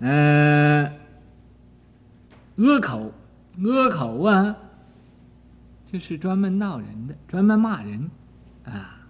[0.00, 0.92] 嗯、呃，
[2.64, 3.12] 阿口，
[3.64, 4.56] 阿口啊，
[5.92, 8.10] 就是专门闹人的，专门骂人，
[8.64, 9.00] 啊，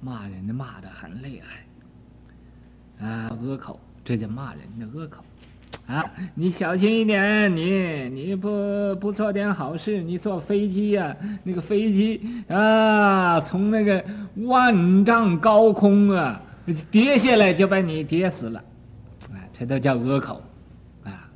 [0.00, 1.40] 骂人的骂得很厉
[2.98, 5.24] 害，啊，阿口，这叫骂人的阿口。
[5.86, 14.04] 啊，你小心一点，你你不不做点好事，你坐飞机呀、那个飞机啊，从那个
[14.36, 16.40] 万丈高空啊
[16.90, 18.62] 跌下来就把你跌死了，
[19.62, 20.42] 这都叫阿口，
[21.04, 21.30] 啊，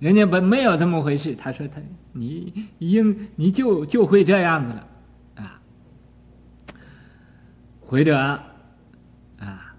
[0.00, 1.80] 人家本没有这么回事，他说他
[2.12, 4.86] 你应你就就会这样子了，
[5.36, 5.60] 啊，
[7.80, 8.16] 或者
[9.38, 9.76] 啊，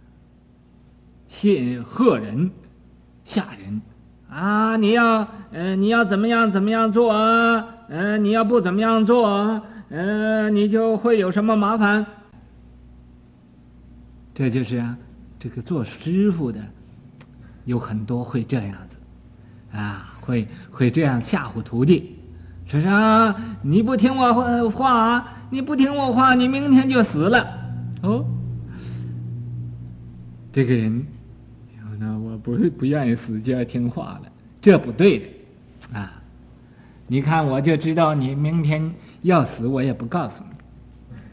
[1.27, 2.49] 谢贺人，
[3.25, 3.81] 吓人。
[4.29, 7.67] 啊，你要，呃，你要怎么样怎么样做啊？
[7.89, 12.05] 呃，你要不怎么样做啊，呃，你就会有什么麻烦。
[14.33, 14.97] 这就是啊，
[15.37, 16.61] 这个做师傅的，
[17.69, 22.15] 有很多会这样子，啊，会会这样吓唬徒弟，
[22.65, 27.45] 说啥，你不听我话，你不听我话，你明天就死了。
[28.01, 28.25] 哦，
[30.51, 31.05] 这个人。
[31.99, 36.13] 那我不是不愿意死，就要听话了，这不对的，啊！
[37.07, 40.41] 你看，我就知道你明天要死，我也不告诉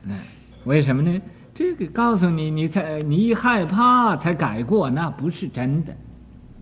[0.03, 0.21] 你，哎，
[0.65, 1.21] 为什么呢？
[1.55, 5.97] 这个告诉你，你才你一害怕才改过，那不是真的，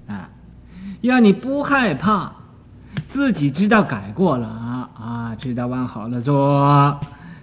[0.06, 0.28] 啊！
[1.00, 2.32] 要你不害怕，
[3.08, 6.98] 自己知道改过了啊啊，知道往好了做，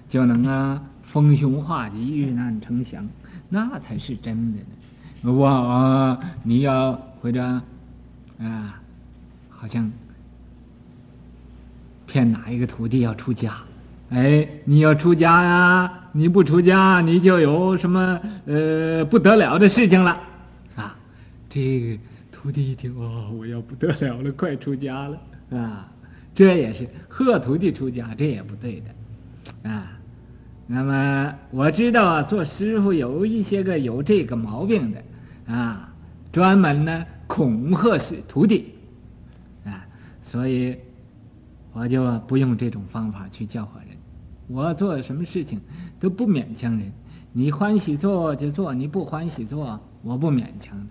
[0.09, 3.07] 就能啊逢凶化吉，遇难成祥，
[3.49, 5.33] 那才是真的呢。
[5.33, 7.43] 我啊，你要或者
[8.39, 8.79] 啊，
[9.49, 9.91] 好像
[12.07, 13.57] 骗哪一个徒弟要出家，
[14.09, 15.91] 哎，你要出家呀？
[16.13, 20.17] 你不出家，你就有什么呃不得了的事情了
[20.75, 20.95] 啊！
[21.49, 21.97] 这个
[22.41, 25.91] 徒弟一听哦，我要不得了了，快出家了啊！
[26.33, 29.99] 这也是贺徒弟出家，这也不对的啊。
[30.65, 35.03] 那么我知道啊，做师傅有一些个有这个毛病的。
[35.45, 35.93] 啊，
[36.31, 38.73] 专门呢恐吓是徒弟，
[39.63, 39.85] 啊，
[40.23, 40.75] 所以
[41.73, 43.89] 我就不用这种方法去教化人。
[44.47, 45.61] 我做什么事情
[45.99, 46.91] 都不勉强人，
[47.33, 50.87] 你欢喜做就做，你不欢喜做，我不勉强，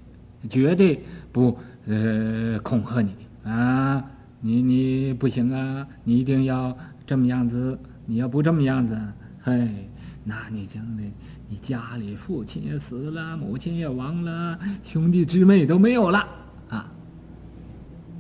[0.51, 3.15] 绝对不呃恐吓你
[3.45, 4.05] 啊！
[4.41, 6.77] 你你不行啊，你一定要
[7.07, 8.99] 这么样子，你要不这么样子，
[9.43, 9.89] 嘿，
[10.25, 11.05] 那你将来。
[11.53, 16.25] 你家里父亲也死了，母亲也亡了，兄弟姊妹都没有了
[16.69, 16.87] 啊！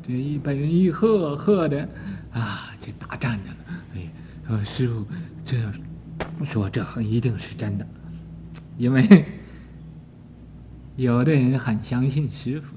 [0.02, 1.88] 这一被人一喝喝的
[2.32, 3.56] 啊，就打战着了。
[3.94, 4.10] 哎，
[4.48, 5.06] 说师傅，
[5.44, 5.56] 这
[6.44, 7.86] 说这很一定是真的，
[8.76, 9.24] 因为
[10.96, 12.74] 有的人很相信师傅，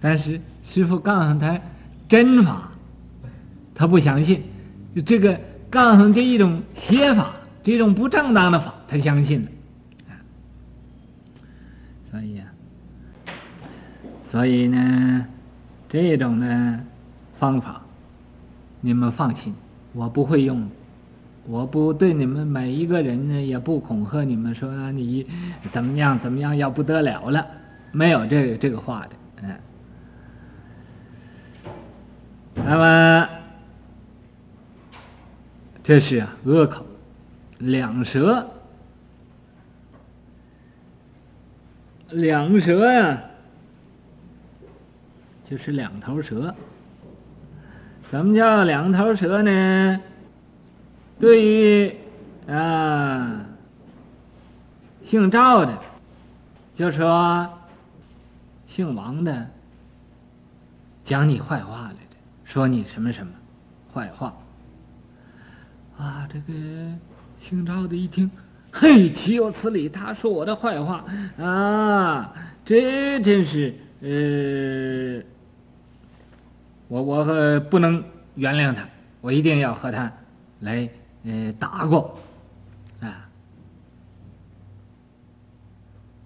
[0.00, 1.60] 但是师傅告诉他
[2.08, 2.70] 真法，
[3.74, 4.42] 他不相信，
[5.04, 7.32] 这个告诉这一种邪法，
[7.64, 8.74] 这种不正当的法。
[8.88, 9.48] 他相信了，
[12.08, 12.46] 所以啊，
[14.30, 15.26] 所以呢，
[15.88, 16.80] 这种呢
[17.38, 17.82] 方法，
[18.80, 19.52] 你们放心，
[19.92, 20.70] 我不会用，
[21.48, 25.26] 我不对你们每一个人呢，也不恐吓你们说你
[25.72, 27.44] 怎么样怎么样要不得了了，
[27.90, 29.56] 没有这个这个话的，嗯。
[32.56, 33.28] 那么，
[35.84, 36.84] 这是啊，阿口，
[37.58, 38.50] 两舌。
[42.10, 43.20] 两舌呀，
[45.48, 46.54] 就是两头蛇。
[48.10, 50.00] 什么叫两头蛇呢？
[51.18, 51.96] 对于
[52.48, 53.44] 啊，
[55.04, 55.78] 姓赵的，
[56.74, 57.48] 就说
[58.66, 59.48] 姓王的
[61.04, 61.96] 讲你坏话了，
[62.46, 63.32] 说你什么什么
[63.92, 64.34] 坏话。
[65.98, 66.52] 啊，这个
[67.38, 68.30] 姓赵的一听。
[68.70, 69.88] 嘿，岂有此理！
[69.88, 71.04] 他说我的坏话
[71.38, 75.26] 啊，这真是呃，
[76.88, 78.04] 我我不能
[78.34, 78.86] 原谅他，
[79.22, 80.12] 我一定要和他
[80.60, 80.86] 来
[81.24, 82.18] 呃打过
[83.00, 83.26] 啊。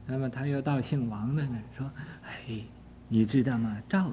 [0.07, 1.89] 那么他又到姓王的那说
[2.27, 2.65] ：“哎，
[3.07, 3.77] 你知道吗？
[3.89, 4.09] 赵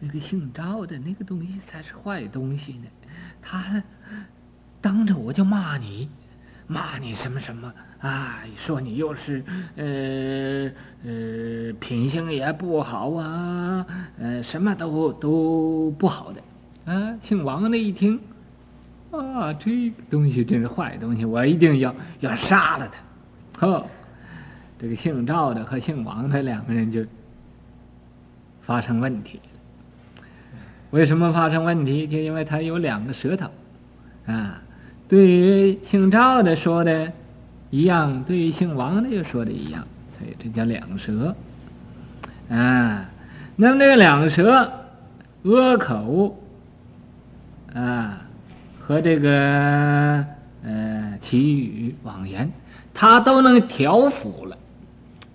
[0.00, 2.88] 那个姓赵的那个东西才是坏东西呢，
[3.40, 3.80] 他
[4.80, 6.08] 当着我就骂你。”
[6.72, 8.44] 骂你什么什么啊？
[8.56, 9.42] 说你又是
[9.74, 10.70] 呃
[11.04, 13.84] 呃品行也不好啊，
[14.20, 16.40] 呃什么都都不好的
[16.84, 17.18] 啊！
[17.20, 18.20] 姓王的一听，
[19.10, 23.66] 啊，这个东西真是坏东西，我一定要要杀了他。
[23.66, 23.84] 呵，
[24.78, 27.04] 这个姓赵的和姓王的两个人就
[28.62, 29.40] 发生问题。
[30.90, 32.06] 为什么发生问题？
[32.06, 33.48] 就因为他有两个舌头，
[34.26, 34.60] 啊，
[35.08, 37.12] 对于姓赵的说的
[37.70, 39.86] 一样，对于姓王的又说的一样，
[40.18, 41.34] 所以这叫两舌。
[42.48, 43.08] 啊，
[43.54, 44.72] 那么这个两舌，
[45.44, 46.36] 阿口，
[47.72, 48.22] 啊，
[48.80, 50.24] 和这个
[50.64, 52.50] 呃綺语妄言，
[52.92, 54.58] 他都能调伏了。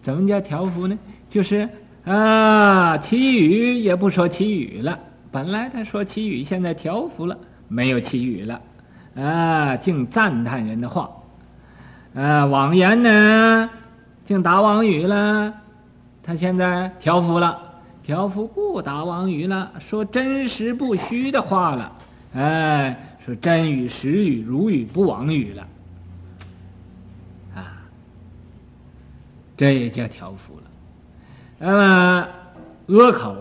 [0.04, 1.00] 怎么叫调伏呢？
[1.30, 1.70] 就是
[2.04, 5.00] 啊，綺语也不说綺语了。
[5.36, 7.38] 本来他说綺语，现在调伏了，
[7.68, 8.62] 没有綺语了，
[9.18, 11.10] 啊，净赞叹人的话，
[12.14, 13.70] 啊，妄言呢，
[14.24, 15.54] 竟打妄语了。
[16.24, 21.92] 他现在调伏了，调伏不打妄语了，说真实不虚的话了，
[22.34, 25.68] 哎，说真语实语如语不妄语了，
[27.56, 27.84] 啊，
[29.58, 30.64] 这也叫调伏了。
[31.60, 32.28] 那么
[32.88, 33.36] 阿口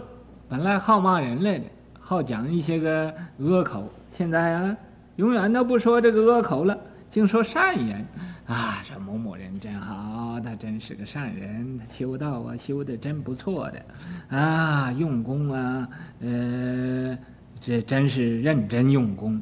[0.48, 1.64] 本来好骂人来的，
[2.06, 4.76] 好讲一些个恶口，现在啊，
[5.16, 6.78] 永远都不说这个恶口了，
[7.10, 8.06] 净说善言。
[8.46, 15.88] 啊，这某某人真好，他真是个善人，修道啊修的真不错的，啊，用功啊，
[16.20, 17.16] 呃，
[17.58, 19.40] 这真是认真用功，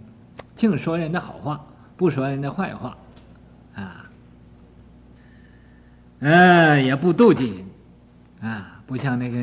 [0.54, 1.60] 净说人的好话，
[1.96, 2.96] 不说人的坏话，
[3.74, 4.08] 啊，
[6.20, 7.64] 呃，也不妒忌
[8.40, 9.36] 人，啊，不像那个，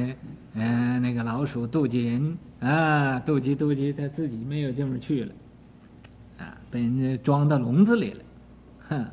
[0.54, 5.32] 嗯、呃，那个老鼠妒忌人，啊，妒忌妒忌，他自己没有地方去了，
[6.40, 8.20] 啊，被人家装到笼子里了，
[8.90, 9.06] 哼。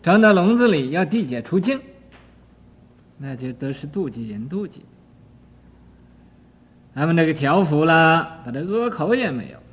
[0.00, 1.80] 装到笼子里要递解出境，
[3.18, 4.84] 那就都是妒忌人妒忌。
[6.94, 9.64] 咱们这个条幅了，把这阿口也没有了，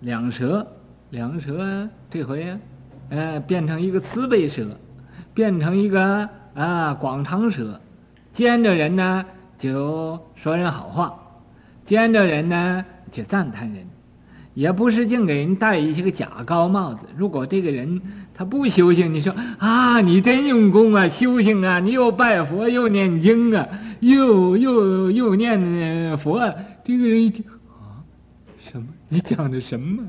[0.00, 0.66] 两舌，
[1.10, 2.58] 两舌这回呀，
[3.08, 4.66] 呃，变成一个慈悲舌，
[5.32, 7.80] 变成一个啊广长舌，
[8.34, 9.24] 见着人呢
[9.58, 11.18] 就说人好话，
[11.84, 13.84] 见着人呢就赞叹人，
[14.54, 17.06] 也不是净给人戴一些个假高帽子。
[17.16, 18.00] 如果这个人，
[18.34, 23.66] 他不修行，你说啊，你真用功啊，修行啊，你又拜佛又念经啊，
[24.00, 26.38] 又又又念佛，
[26.84, 27.98] 这个人一听啊，
[28.70, 28.86] 什么？
[29.08, 30.04] 你讲的什么？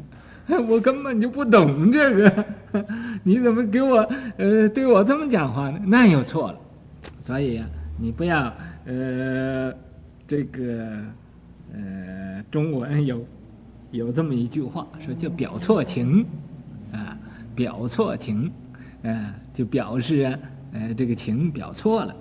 [0.68, 2.46] 我根本就不懂这个，
[3.24, 3.98] 你怎么给我
[4.38, 5.80] 呃对我这么讲话呢？
[5.86, 6.57] 那又错了。
[7.24, 7.66] 所以、啊，
[8.00, 8.51] 你不要
[8.89, 9.74] 呃
[10.27, 11.03] 这个
[11.74, 13.25] 呃中文有
[13.91, 16.25] 有这么一句话，说叫表错情
[16.91, 17.18] 啊。
[17.56, 18.50] 表错情，
[19.01, 20.39] 呃，就表示啊，
[20.71, 22.15] 呃，这个情表错了，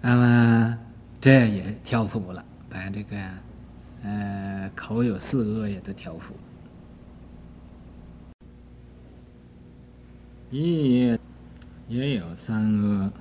[0.00, 0.78] 那么
[1.20, 3.16] 这也调伏了，把这个，
[4.04, 6.32] 呃，口有四恶也都调伏。
[10.52, 11.18] 一
[11.88, 13.12] 也有三恶，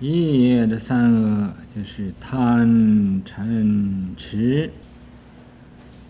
[0.00, 2.68] 一业的三恶就是贪
[3.24, 4.70] 嗔痴。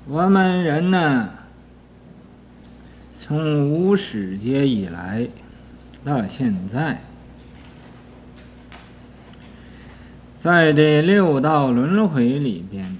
[0.06, 1.30] 我们人呢？
[3.18, 5.26] 从无始劫以来
[6.04, 7.02] 到现在，
[10.38, 12.96] 在这六道轮回里边，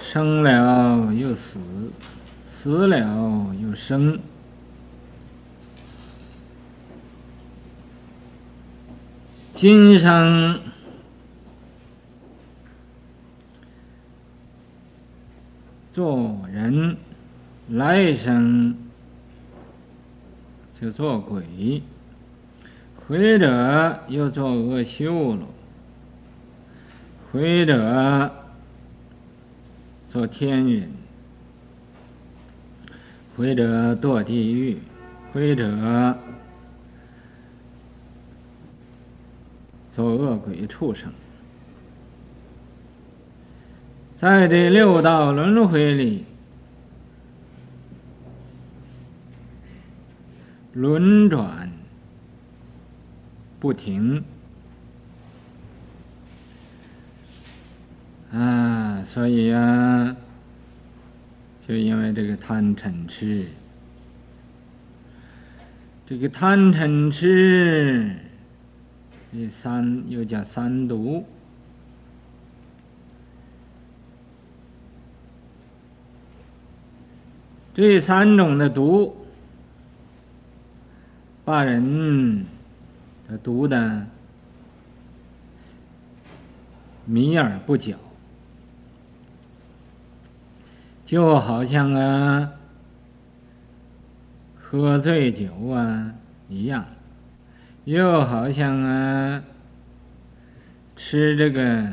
[0.00, 1.58] 生了又死，
[2.44, 4.18] 死了又生。
[9.60, 10.60] 今生
[15.92, 16.96] 做人。
[17.70, 18.74] 来生
[20.80, 21.82] 就做鬼，
[23.06, 25.48] 或者又做恶修罗，
[27.30, 28.32] 或者
[30.10, 30.90] 做天人，
[33.36, 34.78] 或者堕地狱，
[35.34, 36.16] 或者
[39.98, 41.12] 做恶鬼畜生，
[44.16, 46.24] 在这六道轮回里。
[50.72, 51.72] 轮转
[53.58, 54.22] 不停
[58.30, 60.16] 啊，所以啊，
[61.66, 63.48] 就因为这个贪嗔痴，
[66.06, 68.14] 这个贪嗔痴，
[69.32, 71.24] 这三又叫三毒，
[77.74, 79.14] 这三种的毒。
[81.44, 82.44] 把人
[83.26, 84.06] 他毒的
[87.06, 87.96] 迷而不觉，
[91.06, 92.52] 就好像啊
[94.60, 96.12] 喝醉酒啊
[96.50, 96.84] 一样，
[97.88, 99.42] 又好像啊，
[100.94, 101.88] 吃这个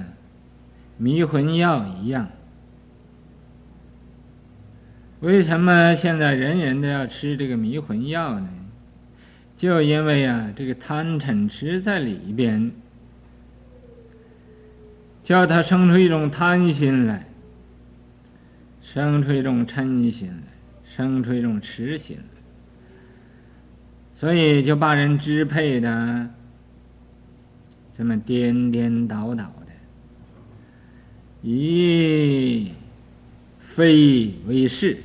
[0.98, 2.28] 迷魂药一样。
[5.22, 8.50] 为什么现在人人都要吃这个迷魂药呢？
[9.56, 12.74] 就因为啊，这个贪嗔痴在里边，
[15.24, 17.26] 叫他生出一种贪心来，
[18.82, 20.52] 生出一种嗔心来，
[20.94, 22.35] 生出一种痴心来。
[24.18, 26.30] 所以就把人支配的
[27.98, 29.72] 这么颠颠倒倒的，
[31.42, 32.72] 以
[33.76, 34.98] 非为是，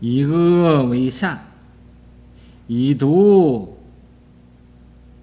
[0.00, 1.38] 以恶为善，
[2.66, 3.78] 以毒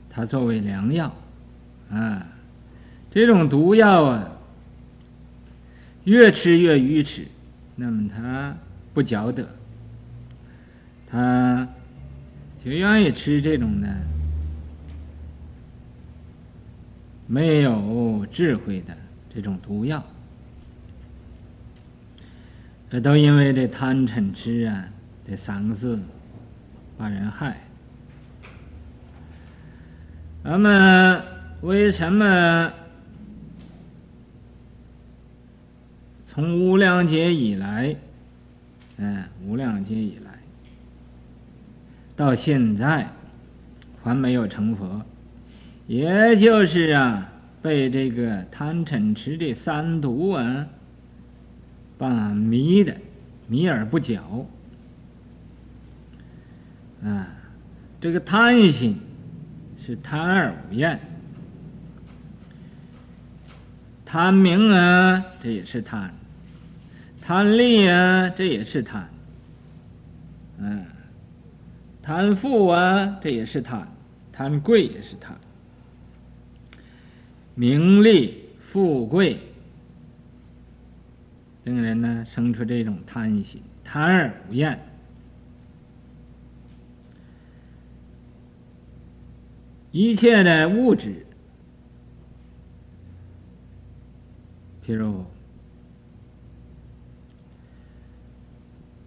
[0.09, 1.15] 它作为良药
[1.89, 2.27] 啊，
[3.09, 4.31] 这种毒药啊，
[6.03, 7.25] 越吃越愚痴，
[7.75, 8.55] 那么他
[8.93, 9.49] 不嚼得，
[11.09, 11.67] 他。
[12.65, 13.95] 就愿意吃这种的
[17.27, 18.97] 没有智慧的
[19.31, 20.03] 这种毒药，
[22.89, 24.87] 这都因为这贪嗔痴啊，
[25.27, 25.99] 这三个字
[26.97, 27.55] 把人害。
[30.41, 31.21] 那么
[31.61, 32.73] 为什么
[36.25, 37.95] 从无量劫以来，
[38.97, 40.31] 嗯，无量劫以来。
[42.15, 43.09] 到现在
[44.01, 45.01] 还没有成佛，
[45.85, 47.29] 也就是啊，
[47.61, 50.67] 被这个贪嗔痴这三毒啊，
[51.97, 52.95] 把迷的
[53.47, 54.21] 迷而不觉
[57.03, 57.27] 啊。
[57.99, 58.97] 这个贪心
[59.85, 60.99] 是贪而无厌，
[64.05, 66.09] 贪名啊，这也是贪；
[67.21, 69.09] 贪利啊，这也是贪。
[70.59, 70.85] 嗯。
[72.05, 73.87] 贪富啊，这也是贪；
[74.31, 75.35] 贪贵也是贪。
[77.55, 79.39] 名利富贵，
[81.63, 84.79] 令人呢生出这种贪心，贪而无厌。
[89.91, 91.25] 一切的物质，
[94.85, 95.25] 譬如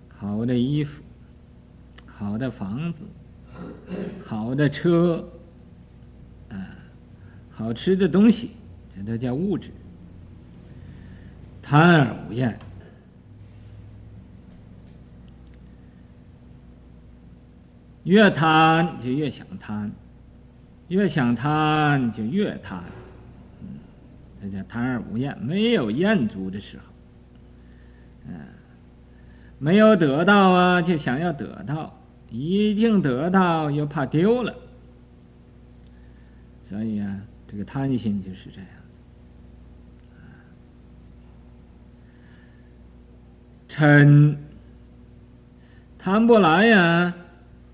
[0.08, 1.04] 好的衣服。
[2.18, 2.98] 好的房子，
[4.26, 5.24] 好的车，
[6.50, 6.56] 啊，
[7.48, 8.50] 好吃的东西，
[8.96, 9.70] 这都叫物质。
[11.62, 12.58] 贪而无厌，
[18.02, 19.92] 越贪就越想贪，
[20.88, 22.82] 越想贪就越贪，
[23.60, 23.68] 嗯，
[24.42, 26.82] 这叫贪而无厌，没有厌足的时候，
[28.28, 28.40] 嗯，
[29.60, 31.94] 没有得到啊，就想要得到。
[32.30, 34.54] 已经得到又怕丢了，
[36.62, 37.20] 所以啊，
[37.50, 38.74] 这个贪心就是这样子。
[43.74, 44.36] 嗔
[45.98, 47.14] 贪不来呀，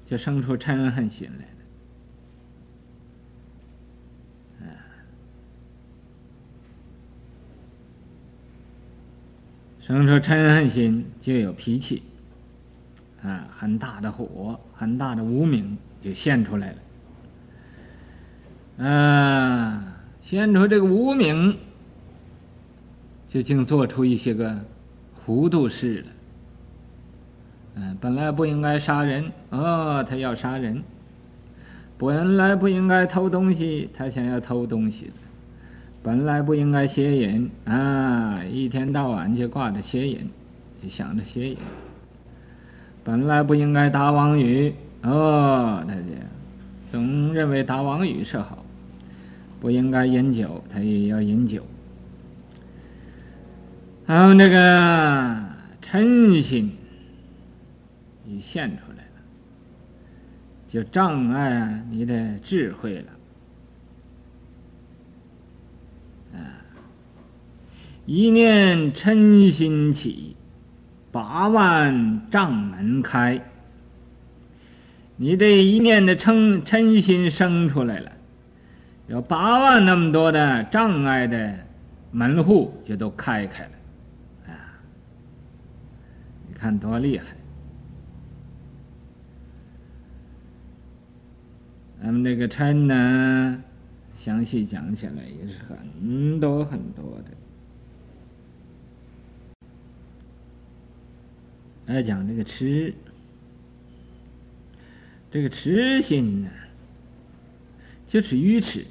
[0.06, 1.44] 就生出嗔恨心来
[4.66, 4.70] 了。
[4.70, 4.76] 啊，
[9.80, 12.02] 生出嗔恨心就有脾气。
[13.24, 16.74] 啊，很大的火，很大的无明就现出来
[18.76, 18.86] 了。
[18.86, 21.56] 啊，现出这个无明，
[23.28, 24.54] 就竟做出一些个
[25.24, 26.06] 糊涂事了。
[27.76, 30.82] 嗯、本来不应该杀人，哦，他要杀人；
[31.96, 35.06] 本来不应该偷东西，他想要偷东西；
[36.02, 40.28] 本来不应该邪淫，啊，一天到晚就挂着邪淫，
[40.82, 41.56] 就想着邪淫。
[43.04, 46.22] 本来不应该打妄语哦，他这样
[46.90, 48.64] 总认为打妄语是好；
[49.60, 51.62] 不应该饮酒，他也要饮酒。
[54.06, 55.44] 然后那个
[55.82, 56.72] 嗔心
[58.24, 59.22] 你现出来了，
[60.66, 63.12] 就障碍你的智慧了。
[66.38, 66.64] 啊，
[68.06, 70.36] 一念嗔心起。
[71.14, 73.40] 八万障门开，
[75.14, 78.10] 你这一念的嗔嗔心生出来了，
[79.06, 81.56] 有八万那么多的障碍的
[82.10, 83.70] 门户就都开开了，
[84.48, 84.74] 啊，
[86.48, 87.26] 你看多厉害！
[92.02, 93.62] 咱们这个嗔呢，
[94.16, 97.30] 详细讲起来也是很多很多的。
[101.86, 102.94] 来讲这个痴，
[105.30, 106.50] 这个痴心呢，
[108.06, 108.86] 就是愚痴。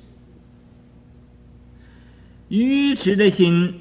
[2.50, 3.80] 愚痴的心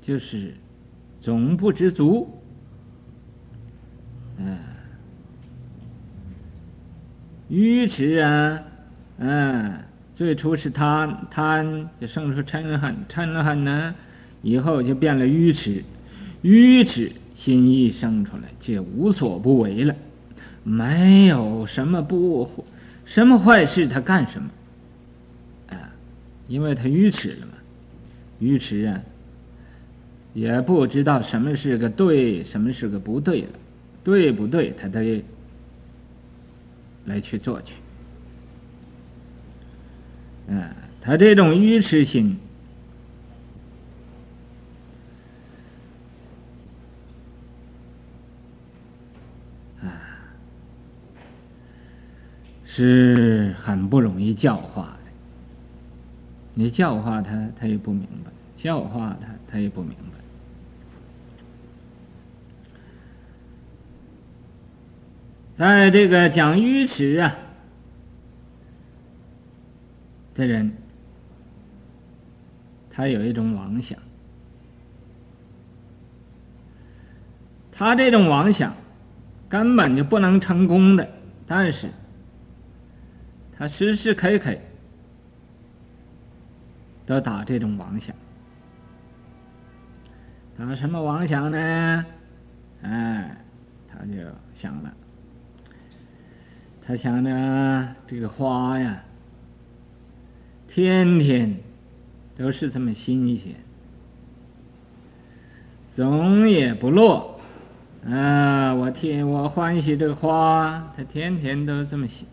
[0.00, 0.54] 就是
[1.20, 2.38] 总不知足。
[4.38, 4.58] 嗯，
[7.48, 8.62] 愚痴啊，
[9.18, 13.94] 嗯，最初是贪，贪就生出嗔恨，嗔恨呢，
[14.40, 15.84] 以后就变了愚痴，
[16.42, 19.96] 愚痴心一生出来就无所不为了，
[20.62, 22.66] 没有什么不，
[23.04, 24.50] 什么坏事他干什么，
[25.70, 25.94] 啊，
[26.48, 27.52] 因为他愚痴了嘛，
[28.38, 29.00] 愚痴啊，
[30.34, 33.48] 也不知道什么是个对，什么是个不对了。
[34.04, 34.74] 对不对？
[34.76, 35.22] 他得
[37.04, 37.74] 来去做去。
[40.48, 40.70] 嗯，
[41.00, 42.36] 他这种愚痴心，
[52.74, 55.10] 是很不容易教化的。
[56.54, 60.18] 你教化他，他也不明白；教化他，他也不明白。
[65.58, 67.36] 在这个讲愚痴啊
[70.34, 70.72] 的人，
[72.90, 73.98] 他有一种妄想，
[77.70, 78.74] 他这种妄想
[79.50, 81.06] 根本就不能成功的，
[81.46, 81.90] 但是
[83.62, 84.52] 他时时刻刻
[87.06, 88.12] 都打这种妄想，
[90.58, 92.04] 打什么妄想呢？
[92.82, 93.36] 哎，
[93.88, 94.14] 他就
[94.56, 94.92] 想了。
[96.84, 99.00] 他想着这个花呀，
[100.66, 101.56] 天天
[102.36, 103.54] 都是这么新鲜，
[105.94, 107.40] 总也不落。
[108.10, 112.26] 啊，我天，我欢喜这个花，它天天都这么新，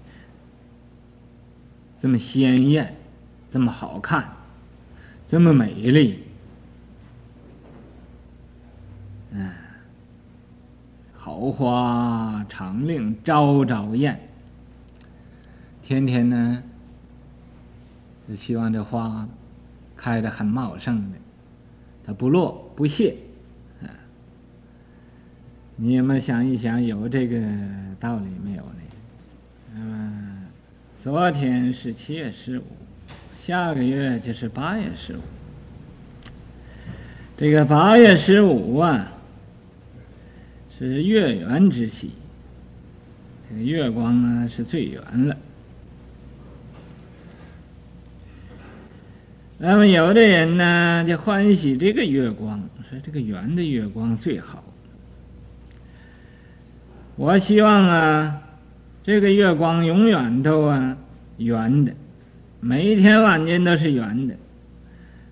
[2.01, 2.95] 这么鲜艳，
[3.51, 4.29] 这么好看，
[5.27, 6.23] 这么美丽。
[9.31, 9.51] 嗯，
[11.13, 14.19] 好花常令朝朝艳。
[15.83, 16.63] 天天呢，
[18.27, 19.27] 就希望这花
[19.97, 21.17] 开得很茂盛的，
[22.05, 23.15] 它不落不谢。
[23.81, 23.89] 啊，
[25.75, 27.39] 你们想一想，有这个
[27.99, 28.81] 道理没有呢？
[29.75, 30.18] 嗯，
[31.01, 32.63] 昨天是七月十五，
[33.41, 35.21] 下个月就是八月十五。
[37.38, 39.09] 这个八月十五啊，
[40.77, 42.12] 是月圆之喜，
[43.49, 45.38] 这个月光呢是最圆了。
[49.57, 52.59] 那么有的人呢，就欢喜这个月光，
[52.89, 54.62] 说这个圆的月光最好。
[57.15, 58.41] 我希望啊，
[59.10, 60.95] 这个月光永远都啊
[61.38, 61.91] 圆的，
[62.60, 64.36] 每一天晚间都是圆的。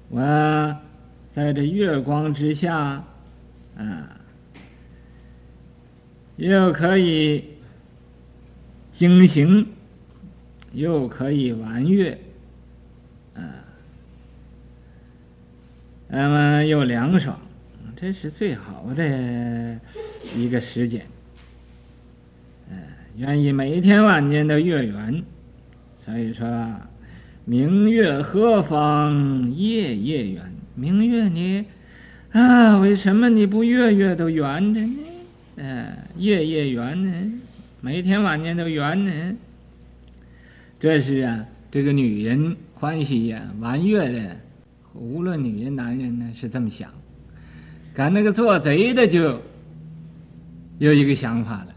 [0.09, 0.19] 我
[1.31, 3.03] 在这月光之下，
[3.77, 4.17] 啊，
[6.37, 7.43] 又可以
[8.93, 9.67] 惊醒，
[10.71, 12.17] 又可以玩月。
[13.35, 13.61] 啊
[16.07, 17.39] 那么又凉爽，
[17.95, 19.79] 这是最好的
[20.35, 21.05] 一个时间。
[23.17, 25.23] 愿意每天晚间都月圆，
[25.97, 26.47] 所以说
[27.45, 30.53] 明月何方夜夜圆？
[30.75, 31.65] 明月你
[32.31, 34.95] 啊，为什么你不月月都圆着呢？
[35.55, 37.39] 嗯，夜夜圆呢？
[37.81, 39.35] 每天晚间都圆呢？
[40.79, 44.37] 这是啊，这个女人欢喜呀，玩月的。
[44.93, 46.91] 无论女人男人呢，是这么想，
[47.95, 49.41] 赶那个做贼的就
[50.77, 51.67] 有一个想法了，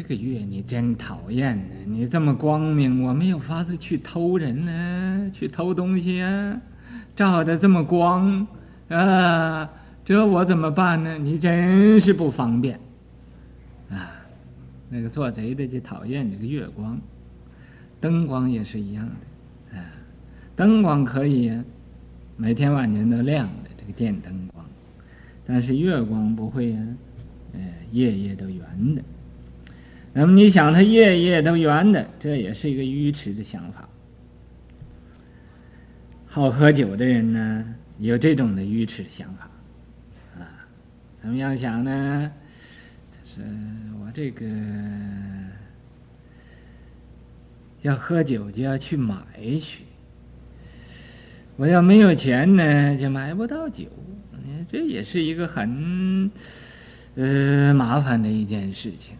[0.00, 6.58] 这个月你真讨厌呢，你这么光明，我没有法子去偷人呢，去偷东西啊，
[7.14, 8.46] 照得这么光
[8.88, 9.70] 啊，
[10.02, 11.18] 这我怎么办呢？
[11.18, 12.80] 你真是不方便
[13.90, 14.24] 啊！
[14.88, 16.98] 那个做贼的就讨厌这个月光，
[18.00, 19.84] 灯光也是一样的啊。
[20.56, 21.52] 灯光可以
[22.38, 24.64] 每天晚间都亮的，这个电灯光，
[25.46, 26.80] 但是月光不会呀，
[27.52, 27.60] 呃，
[27.92, 29.02] 夜夜都圆的。
[30.12, 33.88] 那么你想，它夜夜都圆的，这也是一个愚痴的想法。
[36.26, 39.50] 好喝酒的人呢，有这种的愚痴想法，
[40.38, 40.66] 啊，
[41.20, 42.32] 怎么样想呢？
[43.12, 43.48] 就是
[44.00, 44.46] 我这个
[47.82, 49.16] 要喝酒，就要去买
[49.60, 49.84] 去。
[51.56, 53.84] 我要没有钱呢，就买不到酒，
[54.68, 56.30] 这也是一个很
[57.14, 59.16] 呃麻烦的一件事情。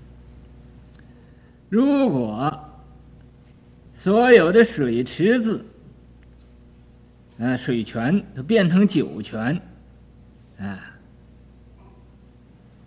[1.71, 2.69] 如果
[3.95, 5.65] 所有的水池子，
[7.39, 9.61] 呃，水泉都变成酒泉，
[10.59, 10.99] 啊，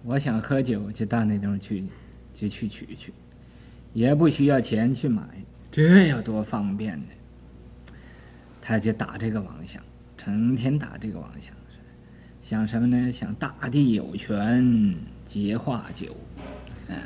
[0.03, 1.85] 我想喝酒就到那地方去，
[2.35, 3.13] 就去取去，
[3.93, 5.23] 也不需要钱去买，
[5.71, 7.05] 这要多方便呢！
[8.61, 9.81] 他就打这个妄想，
[10.17, 11.53] 成天打这个妄想，
[12.43, 13.11] 想什么呢？
[13.13, 14.93] 想大地有泉
[15.25, 16.15] 皆化酒，
[16.89, 16.99] 啊，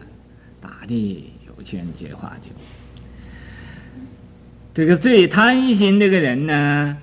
[0.59, 2.49] 大地有泉皆化酒。
[4.73, 6.97] 这个最贪心这个人呢，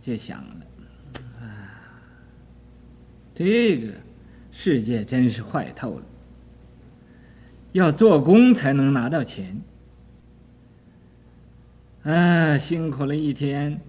[0.00, 0.66] 就想了，
[1.40, 2.00] 啊，
[3.34, 3.92] 这个
[4.52, 6.02] 世界真是坏透了。
[7.72, 9.60] 要做工才能拿到钱，
[12.04, 13.80] 啊，辛苦了一天，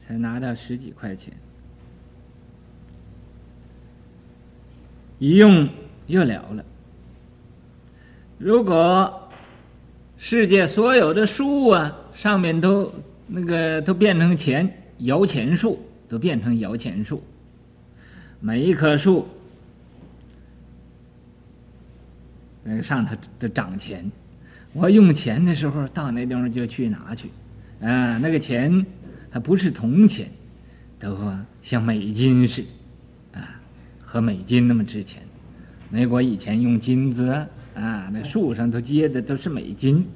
[0.00, 1.32] 才拿到十几块钱，
[5.18, 5.68] 一用
[6.06, 6.64] 又了了。
[8.38, 9.30] 如果
[10.18, 12.92] 世界所有的树啊，上面都
[13.26, 17.22] 那个都变成钱，摇钱树都变成摇钱树，
[18.40, 19.26] 每一棵树
[22.62, 24.10] 那个上头都长钱，
[24.74, 27.30] 我用钱的时候到那地方就去拿去，
[27.80, 28.84] 啊，那个钱
[29.30, 30.30] 还不是铜钱，
[30.98, 31.18] 都
[31.62, 32.62] 像美金似
[33.32, 33.60] 的，啊，
[34.02, 35.22] 和美金那么值钱。
[35.88, 37.48] 美国以前用金子啊。
[37.76, 40.06] 啊，那树上头结的都是美金，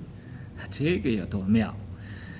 [0.70, 1.76] 这个有多妙！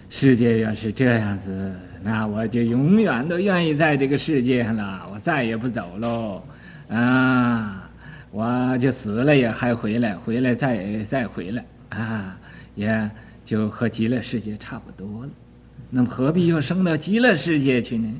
[0.08, 6.42] 世界要是这样子，那我就永远都愿意在这个世界上了，我再也不走喽。
[6.88, 7.88] 啊，
[8.30, 12.36] 我就死了也还回来，回来再再回来啊，
[12.74, 13.10] 也
[13.44, 15.30] 就和极乐世界差不多了。
[15.90, 18.12] 那么何必又升到极乐世界去呢？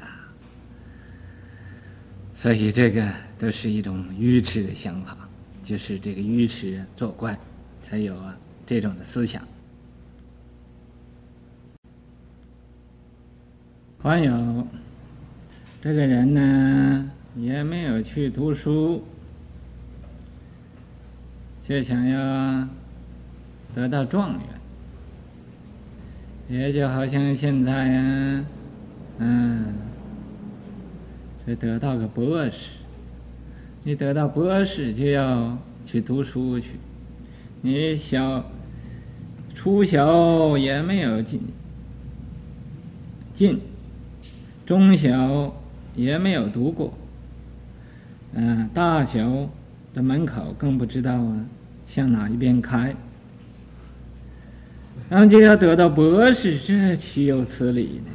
[0.00, 0.06] 啊，
[2.34, 3.06] 所以这个
[3.38, 5.21] 都是一种愚痴的想法。
[5.64, 7.38] 就是这个愚痴作怪，
[7.80, 9.42] 才有啊这种的思想。
[14.02, 14.66] 还有
[15.80, 19.04] 这个人呢，也没有去读书，
[21.68, 22.68] 就想要
[23.74, 24.40] 得到状元，
[26.48, 28.44] 也就好像现在呀，
[29.18, 29.72] 嗯，
[31.46, 32.81] 这得到个博士。
[33.84, 36.68] 你得到博士就要去读书去，
[37.60, 38.44] 你小
[39.56, 41.40] 初小也没有进，
[43.34, 43.60] 进
[44.64, 45.54] 中小
[45.96, 46.94] 也没有读过，
[48.34, 49.48] 嗯，大小
[49.92, 51.44] 的门口更不知道啊，
[51.88, 52.94] 向哪一边开，
[55.08, 58.11] 然后就要得到博士，这岂有此理呢？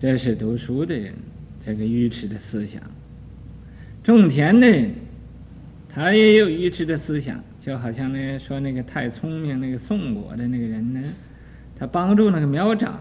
[0.00, 1.12] 这是读书的人，
[1.66, 2.80] 这个愚痴的思想；
[4.04, 4.92] 种田的人，
[5.92, 7.42] 他也有愚痴的思想。
[7.60, 11.02] 就好像那说那个太聪明那个宋国的那个人呢，
[11.78, 12.98] 他帮助那个苗长，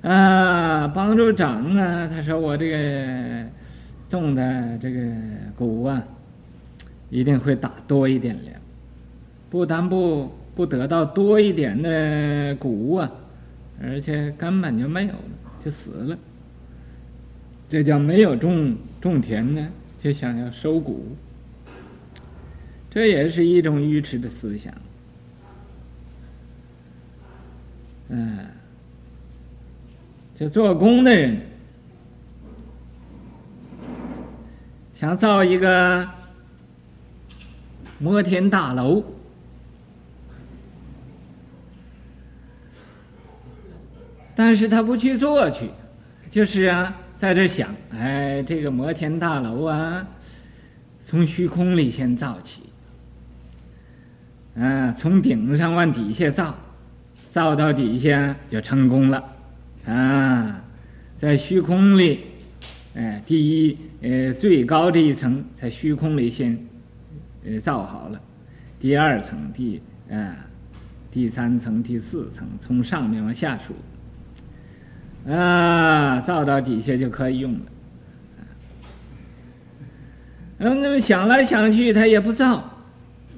[0.00, 2.08] 啊，帮助长呢。
[2.08, 3.46] 他说我这个
[4.08, 5.00] 种的这个
[5.54, 6.02] 谷啊，
[7.10, 8.56] 一定会打多一点粮，
[9.50, 13.12] 不但不不得到多一点的谷啊，
[13.80, 15.12] 而且根本就没有。
[15.64, 16.18] 就死了，
[17.68, 19.68] 这叫没有种种田呢，
[20.00, 21.16] 就想要收谷，
[22.90, 24.72] 这也是一种愚痴的思想。
[28.08, 28.38] 嗯，
[30.38, 31.40] 这做工的人
[34.94, 36.08] 想造一个
[37.98, 39.04] 摩天大楼。
[44.38, 45.68] 但是他不去做去，
[46.30, 50.06] 就是啊，在这想，哎，这个摩天大楼啊，
[51.04, 52.62] 从虚空里先造起，
[54.56, 56.54] 啊，从顶上往底下造，
[57.32, 59.24] 造到底下就成功了，
[59.84, 60.62] 啊，
[61.18, 62.20] 在虚空里，
[62.94, 66.56] 哎，第一，呃，最高这一层在虚空里先，
[67.44, 68.20] 呃，造好了，
[68.78, 70.36] 第二层、第啊，
[71.10, 73.74] 第三层、第四层，从上面往下数。
[75.28, 77.60] 啊，造到底下就可以用了。
[80.58, 82.64] 嗯，那么想来想去，他也不造，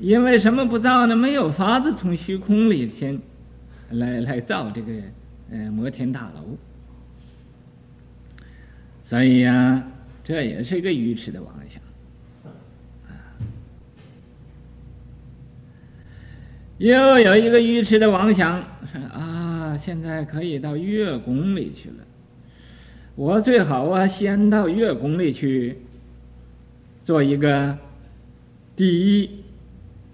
[0.01, 1.17] 因为什么不造呢？
[1.17, 3.21] 没有法子从虚空里先
[3.91, 4.93] 来来造这个
[5.51, 6.57] 呃摩天大楼。
[9.05, 9.85] 所以呀、啊，
[10.23, 11.83] 这也是一个愚痴的妄想。
[16.79, 18.65] 又有一个愚痴的妄想
[19.13, 19.50] 啊。
[19.77, 21.97] 现在可以到月宫里去了，
[23.15, 25.77] 我最好啊，先到月宫里去
[27.05, 27.77] 做一个
[28.77, 29.31] 第一，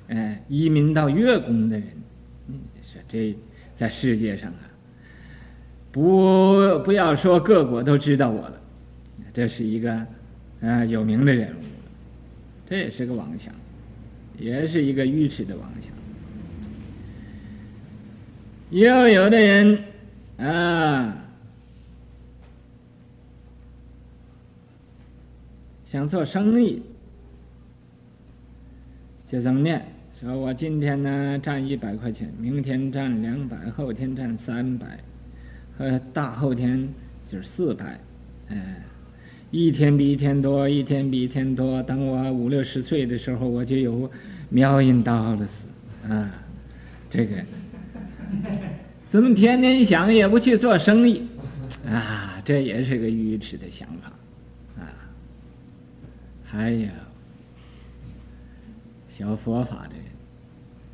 [0.08, 1.86] 哎，移民到月宫的人，
[2.46, 3.36] 你说这
[3.76, 4.62] 在世界上啊，
[5.92, 8.60] 不不要说各国都知道我了，
[9.34, 10.06] 这是一个啊、
[10.60, 11.64] 呃、有名的人物，
[12.68, 13.52] 这也是个王强，
[14.38, 15.95] 也是一个愚痴的王强。
[18.76, 19.78] 又有的人
[20.36, 21.16] 啊。
[25.86, 26.82] 想做生意，
[29.26, 29.82] 就这么念：
[30.20, 34.98] 说我今天呢赚一百块钱，明天赚两百，后天赚三百，
[35.78, 36.86] 和大后天
[37.30, 37.98] 就是四百，
[38.48, 38.82] 哎，
[39.50, 41.82] 一天比一天多，一天比一天多。
[41.82, 44.10] 等我五六十岁的时候，我就有
[44.50, 45.66] 妙音道了死
[46.06, 46.30] 啊！
[47.08, 47.36] 这个
[49.10, 51.26] 怎么天天想也不去做生意
[51.88, 52.42] 啊？
[52.44, 54.08] 这也是个愚痴的想法。
[54.78, 54.86] 啊
[56.44, 56.88] 还有
[59.16, 60.04] 学佛法的人，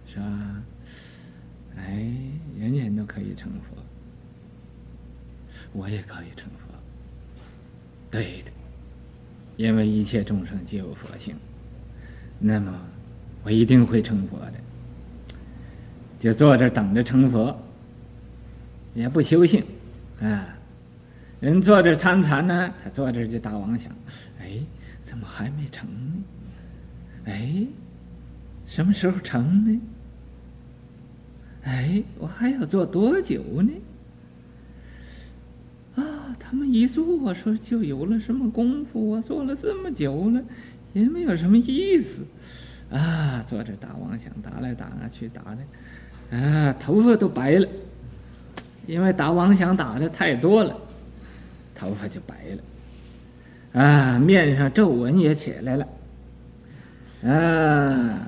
[0.06, 0.62] 是吧？
[1.76, 2.06] 哎，
[2.58, 3.76] 人人都可以成佛，
[5.72, 6.74] 我也可以成佛。
[8.10, 8.50] 对的，
[9.56, 11.34] 因为一切众生皆有佛性，
[12.38, 12.80] 那么
[13.42, 14.54] 我一定会成佛的。
[16.22, 17.60] 就坐这等着成佛，
[18.94, 19.62] 也不修行
[20.22, 20.46] 啊！
[21.40, 23.92] 人坐这参禅呢，他坐这就打妄想，
[24.40, 24.60] 哎。
[25.04, 26.24] 怎么还没成呢？
[27.26, 27.66] 哎，
[28.64, 29.80] 什么时候成呢？
[31.64, 33.72] 哎，我还要做多久呢？
[35.96, 39.10] 啊，他们一做，我说就有了什么功夫？
[39.10, 40.42] 我做了这么久了，
[40.94, 42.22] 也没有什么意思。
[42.90, 45.58] 啊，坐着打妄想，打来打去，打的，
[46.32, 47.68] 啊，头发都白了，
[48.86, 50.74] 因为打妄想打的太多了，
[51.74, 53.80] 头发就白了。
[53.80, 55.86] 啊，面上皱纹也起来了，
[57.30, 58.26] 啊，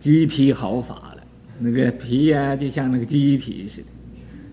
[0.00, 1.22] 鸡皮好发了，
[1.58, 3.86] 那个皮呀、就像那个鸡皮似的，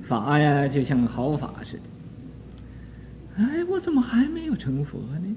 [0.07, 3.43] 发呀，就像好发似的。
[3.43, 5.35] 哎，我怎么还没有成佛呢？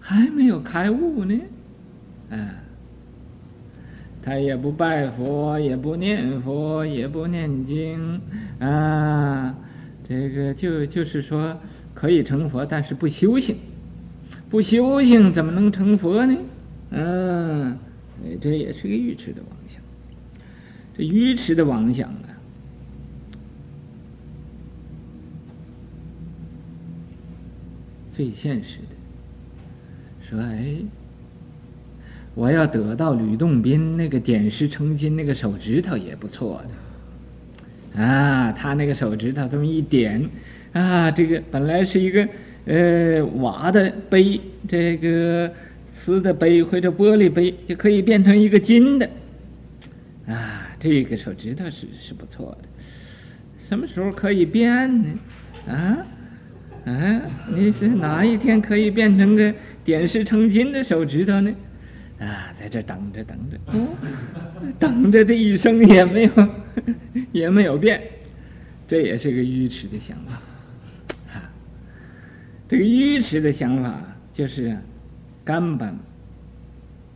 [0.00, 1.40] 还没有开悟呢？
[2.30, 2.36] 啊，
[4.22, 8.20] 他也不拜佛，也不念佛，也不念经，
[8.58, 9.54] 啊，
[10.08, 11.58] 这个就就是说。
[11.92, 13.56] 可以成佛，但是不修行，
[14.48, 16.34] 不修行怎么能成佛呢？
[16.90, 17.76] 嗯，
[18.40, 19.82] 这也是个愚痴的妄想。
[20.96, 22.40] 这愚痴的妄想啊，
[28.16, 30.76] 最现实的，说哎，
[32.34, 36.62] 我要得到吕洞宾那个点石成金那个手指头也不错
[37.94, 40.28] 的，啊，他那个手指头这么一点。
[40.72, 42.28] 啊，这个本来是一个
[42.64, 45.52] 呃瓦的杯，这个
[45.92, 49.10] 瓷的杯或者玻璃杯，就可以变成一个金的。
[50.28, 52.68] 啊，这个手指头是是不错的，
[53.68, 55.18] 什么时候可以变呢？
[55.66, 56.06] 啊
[56.84, 57.20] 啊，
[57.52, 59.52] 你是哪一天可以变成个
[59.84, 61.52] 点石成金的手指头呢？
[62.20, 63.88] 啊，在这等着等着，哦，
[64.78, 66.32] 等着这一生也没有
[67.32, 68.02] 也没有变，
[68.86, 70.32] 这也是个愚痴的想法
[71.32, 71.50] 啊。
[72.68, 74.02] 这个愚痴的想法
[74.34, 74.76] 就是
[75.44, 75.98] 根本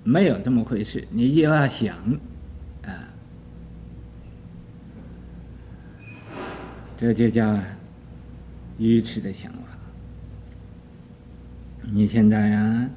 [0.02, 1.96] 没有这么回事，你就要想
[2.82, 3.04] 啊，
[6.96, 7.58] 这就叫
[8.78, 9.58] 愚痴的想法。
[11.82, 12.88] 你现在呀，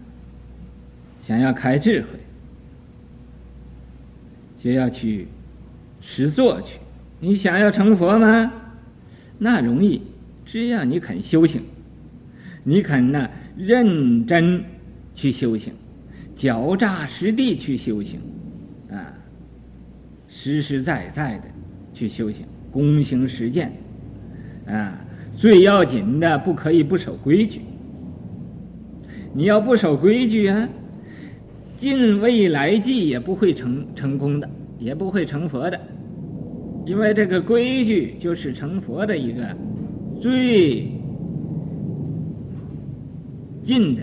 [1.27, 2.07] 想要开智慧，
[4.63, 5.27] 就要去
[5.99, 6.79] 实做去。
[7.19, 8.53] 你想要成佛吗？
[9.37, 10.01] 那容易，
[10.45, 11.63] 只要你肯修行。
[12.63, 14.63] 你肯呢，认真
[15.15, 15.73] 去修行，
[16.37, 18.21] 脚扎实地去修行，
[18.89, 19.13] 啊，
[20.29, 21.43] 实实在在的
[21.93, 23.73] 去修行，躬行实践，
[24.65, 24.97] 啊，
[25.35, 27.59] 最要紧的不可以不守规矩。
[29.33, 30.69] 你要不守规矩啊，
[31.77, 35.79] 尽未来际也不会成成功的，也不会成佛的，
[36.85, 39.55] 因为这个规矩就是成佛的一个
[40.21, 40.91] 最。
[43.63, 44.01] 近的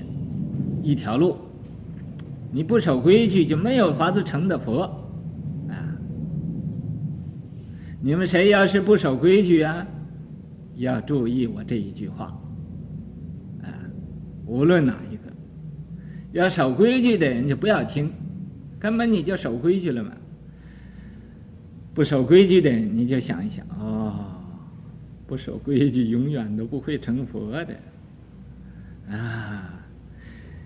[0.82, 1.36] 一条路，
[2.52, 4.82] 你不守规矩就没有法子成的佛，
[5.70, 5.96] 啊！
[8.02, 9.86] 你们谁要是不守规矩啊，
[10.76, 12.26] 要注意我这一句话，
[13.62, 13.72] 啊！
[14.44, 14.94] 无论哪，
[16.34, 18.12] 要守规矩的人就不要听，
[18.80, 20.10] 根本你就守规矩了嘛。
[21.94, 24.34] 不守规矩的人，你就想一想，哦，
[25.28, 27.76] 不守规矩永远都不会成佛的。
[29.08, 29.80] 啊，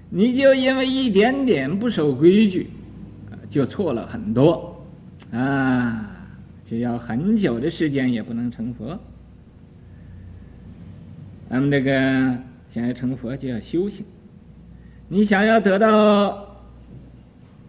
[0.08, 2.70] 你就因为一点点不守规矩，
[3.50, 4.82] 就错了很多，
[5.32, 6.16] 啊，
[6.64, 8.98] 就要很久的时间也不能成佛。
[11.50, 12.38] 咱们这个
[12.70, 14.02] 想要成佛，就要修行。
[15.08, 16.56] 你想要得到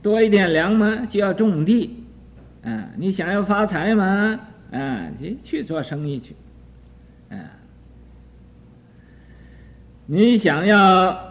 [0.02, 2.04] 多一点粮嘛，就要种地，
[2.64, 4.40] 啊，你想要发财嘛，
[4.72, 6.36] 啊，你去做生意去，
[7.30, 7.38] 啊，
[10.06, 11.28] 你想要。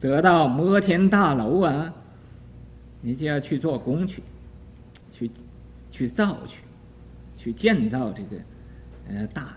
[0.00, 1.92] 得到摩天大楼啊，
[3.00, 4.22] 你就要去做工去，
[5.12, 5.28] 去，
[5.90, 6.60] 去造去，
[7.36, 8.36] 去建造这个
[9.08, 9.56] 呃大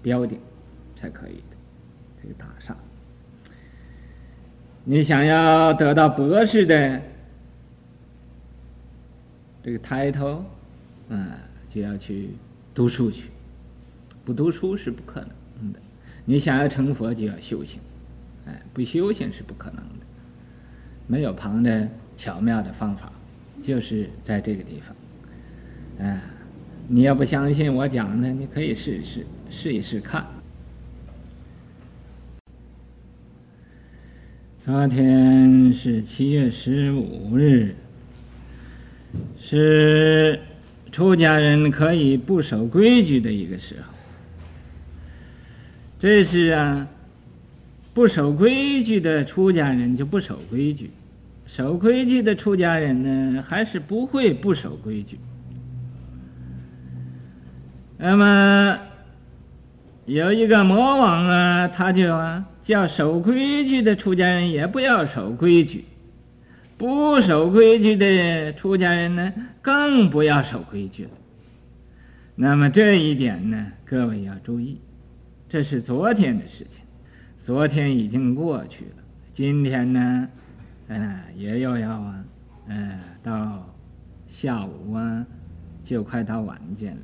[0.00, 0.40] 标顶
[0.98, 1.55] 才可以的，
[2.26, 2.76] 这个大厦。
[4.82, 7.00] 你想要得到博士的
[9.62, 10.44] 这个抬头，
[11.08, 11.38] 啊，
[11.70, 12.30] 就要去
[12.74, 13.30] 读书去，
[14.24, 15.78] 不读书是不可能的。
[16.24, 17.78] 你想要成佛，就要修行。
[18.46, 20.06] 哎，不修行是不可能的，
[21.06, 23.12] 没有旁的巧妙的方法，
[23.64, 24.96] 就是在这个地方。
[26.06, 26.20] 哎，
[26.88, 30.24] 你要不相信我讲的，你可以试一试，试一试看。
[34.66, 37.76] 昨天是七月十五日，
[39.38, 40.40] 是
[40.90, 43.94] 出家人可以不守规矩的一个时候。
[46.00, 46.88] 这是啊。
[47.94, 50.90] 不守规矩的出家人就不守规矩，
[51.46, 55.20] 守规矩的出家人呢，还是不会不守规矩。
[57.98, 58.80] 那么
[60.06, 65.84] 有一个魔王啊，他就啊叫守规矩的出家人也不要守规矩，
[66.76, 71.10] 不守规矩的出家人呢，更不要守规矩了。
[72.34, 74.80] 那么这一点呢，各位要注意，
[75.48, 76.82] 这是昨天的事情。
[77.44, 80.28] 昨天已经过去了，今天呢，
[80.88, 82.24] 呃，也又要啊，
[82.66, 83.76] 呃，到
[84.26, 85.24] 下午啊，
[85.84, 87.02] 就快到晚间了。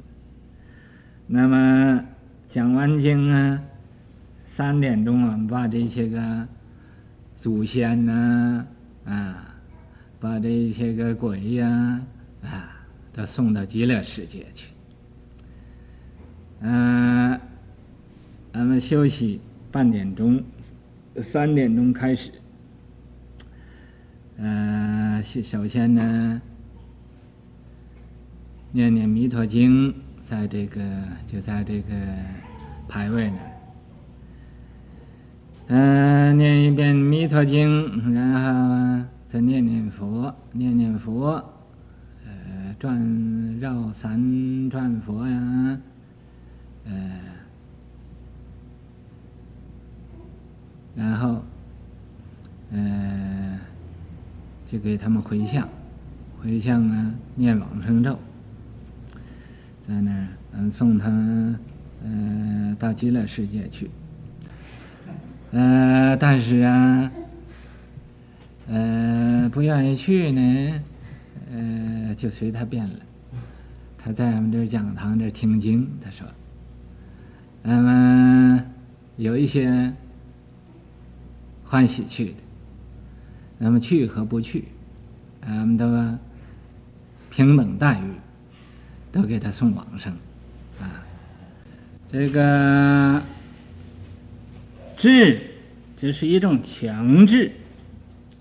[1.28, 2.04] 那么
[2.48, 3.62] 讲完经啊，
[4.56, 6.46] 三点钟我们，把这些个
[7.36, 8.66] 祖先呢，
[9.04, 9.56] 啊，
[10.20, 12.00] 把这些个鬼呀，
[12.42, 14.68] 啊，都送到极乐世界去。
[16.60, 17.40] 嗯、
[18.52, 19.40] 咱们休息。
[19.72, 20.44] 半点钟，
[21.22, 22.30] 三点钟开始。
[24.36, 26.42] 呃，首先呢，
[28.70, 30.78] 念念弥陀经，在这个
[31.26, 31.94] 就在这个
[32.86, 33.38] 牌位呢。
[35.68, 41.42] 嗯、念一遍弥陀经，然后再念念佛，念念佛，
[42.26, 45.78] 呃，转绕三转佛呀，
[46.84, 46.92] 呃。
[50.94, 51.42] 然后，
[52.70, 53.58] 呃，
[54.70, 55.66] 就给他们回向，
[56.42, 58.18] 回向呢，念往生咒，
[59.88, 61.58] 在那儿，嗯，送他们，
[62.04, 63.90] 呃，到极乐世界去。
[65.52, 67.12] 呃，但是啊，
[68.68, 70.82] 呃，不愿意去呢，
[71.52, 72.96] 呃，就随他便了。
[73.96, 76.26] 他在我们这讲堂这听经，他说，
[77.62, 78.64] 那么
[79.16, 79.92] 有一些。
[81.64, 82.34] 欢喜去的，
[83.56, 84.66] 那么去和不去，
[85.40, 85.90] 俺们都
[87.30, 88.12] 平等待遇，
[89.10, 90.12] 都给他送往生，
[90.78, 91.02] 啊，
[92.12, 93.22] 这个
[95.02, 95.40] 制
[95.96, 97.50] 就是一种强制，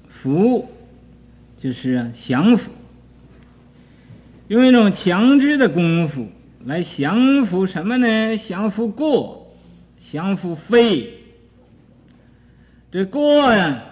[0.07, 0.69] 服
[1.57, 2.71] 就是降服，
[4.47, 6.27] 用一种强制的功夫
[6.63, 8.37] 来降服什么呢？
[8.37, 9.51] 降服过，
[10.11, 11.11] 降服非。
[12.91, 13.83] 这过呀，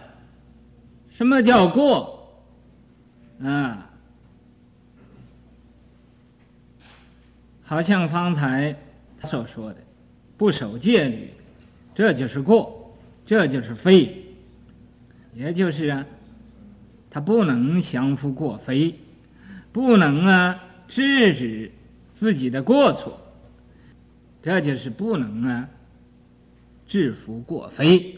[1.10, 2.32] 什么叫过？
[3.41, 3.89] 啊，
[7.63, 8.76] 好像方才
[9.24, 9.78] 所说的，
[10.38, 11.34] 不守戒律，
[11.95, 14.23] 这就是过，这就是非，
[15.33, 16.05] 也就是啊，
[17.09, 18.95] 他不能降服过非，
[19.71, 21.71] 不能啊制止
[22.15, 23.19] 自己的过错，
[24.41, 25.69] 这就是不能啊
[26.87, 28.15] 制服过非。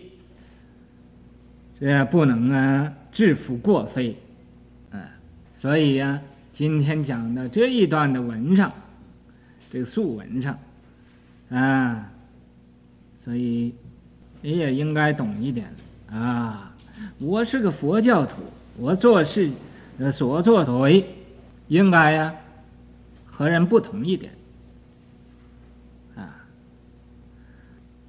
[1.80, 4.15] 这不能啊，制服过非，
[4.91, 5.01] 啊，
[5.57, 6.22] 所以呀、啊，
[6.53, 8.72] 今天讲的这一段的文上，
[9.72, 10.59] 这个素文上，
[11.49, 12.11] 啊，
[13.24, 13.74] 所以
[14.41, 15.74] 你也应该懂一点
[16.09, 16.76] 啊。
[17.19, 18.36] 我是个佛教徒，
[18.78, 19.51] 我做事
[19.99, 21.05] 呃所作所为，
[21.67, 22.36] 应该呀、
[23.26, 24.34] 和人不同一点，
[26.15, 26.45] 啊，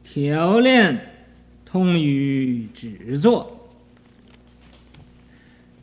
[0.03, 0.99] 调练
[1.65, 3.59] 通于止坐。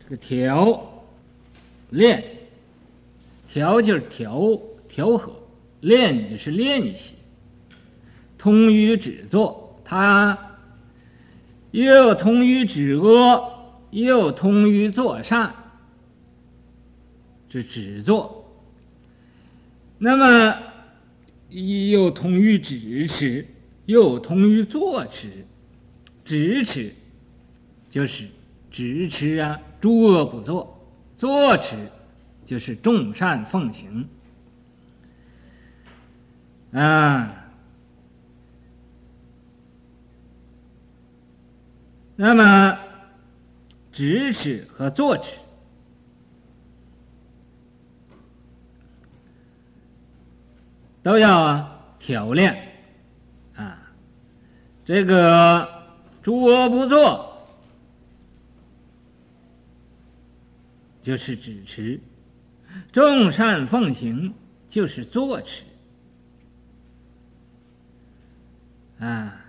[0.03, 1.03] 这个调
[1.91, 2.23] 练，
[3.47, 5.31] 调就是调调和，
[5.81, 7.13] 练就是练习。
[8.39, 10.55] 通于止坐，他
[11.69, 13.51] 又通于止恶，
[13.91, 15.53] 又通于作善。
[17.49, 18.45] 这止坐，
[19.97, 20.57] 那么
[21.49, 23.45] 又通于止持，
[23.85, 25.45] 又通于作持。
[26.23, 26.93] 止持
[27.89, 28.27] 就是
[28.69, 30.79] 止持啊，诸恶不作；
[31.17, 31.75] 作持
[32.45, 34.07] 就是众善奉行。
[36.71, 37.48] 啊，
[42.21, 42.77] 那么
[43.93, 45.37] 止持和坐持。
[51.01, 52.73] 都要啊调练
[53.55, 53.93] 啊，
[54.83, 55.85] 这个
[56.21, 57.47] 诸恶不作
[61.01, 62.01] 就是止持，
[62.91, 64.33] 众善奉行
[64.67, 65.63] 就是坐持
[68.99, 69.45] 啊。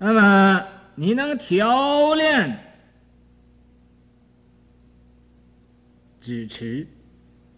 [0.00, 2.58] 那么你能调练
[6.20, 6.88] 止持。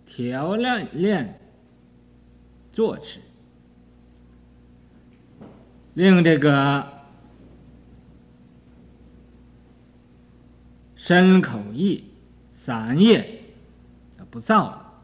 [0.05, 1.41] 调练练
[2.71, 3.19] 坐持，
[5.95, 6.87] 令这个
[10.97, 12.05] 身口意
[12.51, 13.43] 三业
[14.31, 15.01] 不造。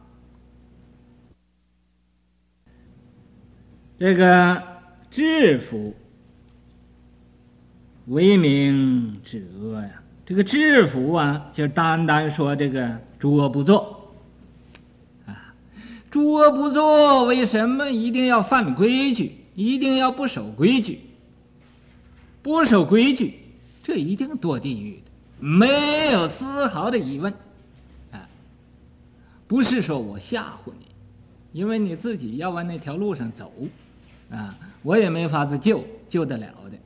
[3.99, 4.63] 这个
[5.11, 5.95] 制服
[8.09, 13.95] 为明止恶呀，这个制服啊，就单单说这个诸恶不作。
[16.11, 19.33] 诸恶不作，为什么一定要犯规矩？
[19.55, 21.01] 一定要不守规矩？
[22.43, 23.35] 不守规矩，
[23.83, 27.35] 这一定堕地狱的，没有丝毫的疑问。
[28.11, 28.27] 啊，
[29.47, 30.87] 不是说我吓唬你，
[31.53, 33.53] 因为你自己要往那条路上走，
[34.31, 36.79] 啊，我也没法子救，救得了的。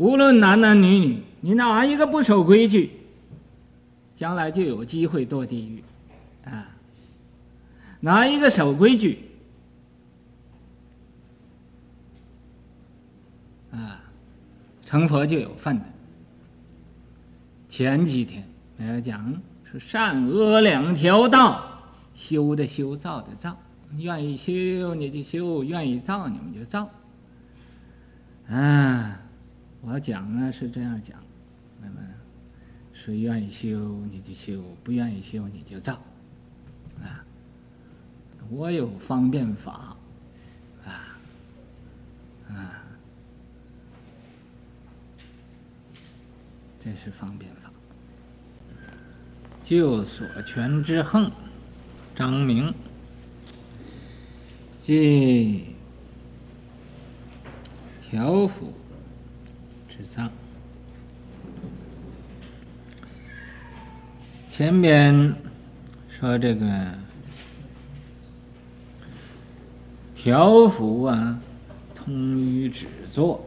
[0.00, 2.90] 无论男男女女，你哪一个不守规矩，
[4.16, 5.84] 将来就有机会堕地狱，
[6.42, 6.66] 啊。
[8.00, 9.18] 哪一个守规矩
[13.72, 14.00] 啊，
[14.86, 15.84] 成佛就有份的。
[17.68, 18.48] 前几天
[18.78, 19.38] 我要讲
[19.70, 21.82] 是善恶两条道，
[22.14, 23.54] 修的修，造的造，
[23.98, 26.88] 愿意修你就修，愿意造你们就造。
[28.48, 29.19] 啊，
[29.82, 31.18] 我讲呢是这样讲，
[31.80, 31.96] 那么
[32.92, 35.94] 谁愿意修你就修，不愿意修你就造。
[37.02, 37.24] 啊
[38.50, 39.96] 我有方便法，
[40.84, 41.16] 啊，
[42.48, 42.82] 啊，
[46.80, 47.70] 这是方便法。
[49.62, 51.30] 就所权之横，
[52.16, 52.74] 张明，
[54.80, 55.66] 即
[58.02, 58.72] 调伏
[60.10, 60.28] 之藏。
[64.50, 65.32] 前边
[66.18, 66.66] 说这个。
[70.12, 71.40] 条幅啊，
[71.94, 73.42] 通于纸作。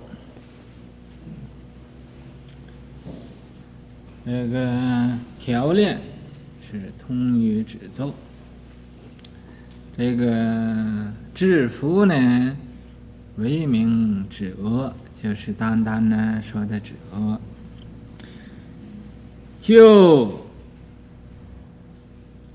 [4.26, 6.02] 这个条链
[6.72, 8.16] 是通于纸作。
[9.96, 12.58] 这个制服呢，
[13.36, 17.40] 为明止恶，就是单单呢说的止恶。
[19.62, 20.46] 就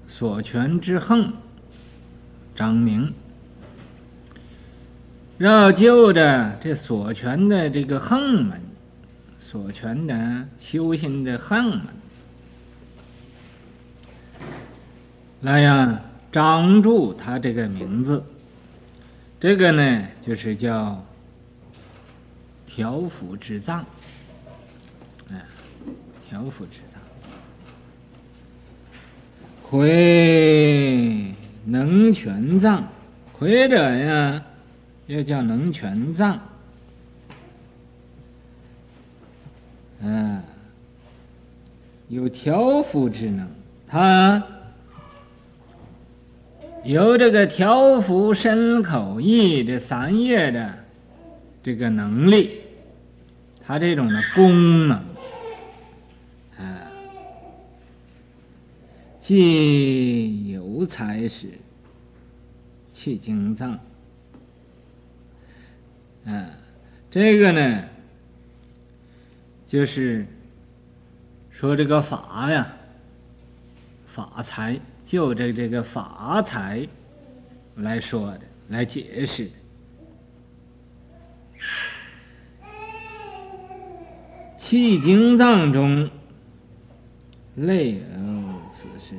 [0.06, 1.32] 所权之横，
[2.54, 3.14] 张明。
[5.38, 8.60] 要就着这所权的这个横门，
[9.40, 11.86] 所权的修行的横门，
[15.40, 18.22] 来呀，张住他这个名字，
[19.40, 21.02] 这个呢就是叫
[22.78, 23.80] 调伏之藏，
[25.28, 25.34] 啊，
[26.30, 27.02] 调伏之藏，
[29.68, 32.86] 魁能全藏，
[33.36, 34.44] 魁者呀。
[35.08, 36.38] 又叫能全藏，
[40.00, 40.40] 嗯，
[42.06, 43.48] 有调伏之能，
[43.88, 44.44] 他
[46.84, 50.84] 有这个调伏身口意这三业的
[51.62, 52.57] 这个能力，
[53.68, 54.96] 他这种的功能，
[56.56, 56.90] 啊，
[59.20, 61.48] 既有才识，
[62.92, 63.78] 气经藏。
[66.24, 66.48] 啊，
[67.10, 67.84] 这个呢，
[69.66, 70.26] 就是
[71.50, 72.74] 说这个法呀，
[74.06, 76.88] 法财就这这个法财
[77.74, 79.50] 来说的，来解释
[84.68, 85.00] 气。
[85.00, 86.10] 经藏中，
[87.54, 88.00] 类有
[88.70, 89.14] 此事，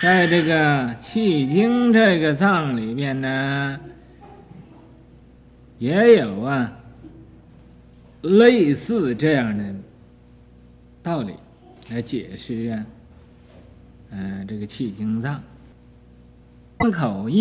[0.00, 3.78] 在这个气经这个藏里面呢，
[5.78, 6.72] 也有啊
[8.22, 9.74] 类似这样的
[11.02, 11.34] 道理
[11.90, 12.86] 来解释啊，
[14.08, 15.42] 嗯、呃，这个气经藏
[16.90, 17.36] 口译。